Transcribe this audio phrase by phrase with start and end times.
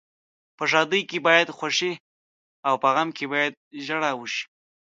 [0.57, 1.93] په ښادۍ کې باید خوښي
[2.67, 3.53] او په غم کې باید
[3.85, 4.43] ژاړا وشي.